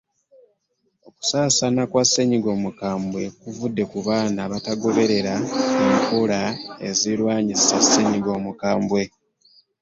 [1.07, 5.33] Okusaasaana kwa ssenyiga omukambwe kuvudde ku baana abatagoberera
[5.91, 6.41] enkola
[6.99, 9.01] zirwanyisa ssenyiga omukambwe.